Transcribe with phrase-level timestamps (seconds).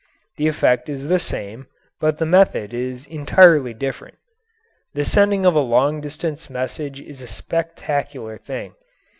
[0.37, 1.67] The effect is the same,
[1.99, 4.17] but the method is entirely different.
[4.95, 8.73] The sending of a long distance message is a spectacular thing.